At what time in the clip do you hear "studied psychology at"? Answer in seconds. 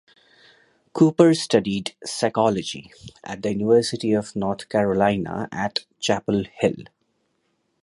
1.35-3.43